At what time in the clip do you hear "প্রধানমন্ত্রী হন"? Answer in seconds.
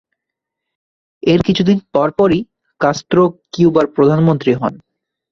3.95-4.73